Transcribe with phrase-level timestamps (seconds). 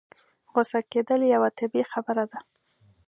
[0.51, 2.39] غوسه کېدل يوه طبيعي خبره ده.